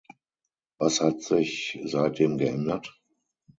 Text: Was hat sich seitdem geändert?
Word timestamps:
Was 0.79 0.99
hat 1.01 1.21
sich 1.21 1.79
seitdem 1.83 2.39
geändert? 2.39 2.99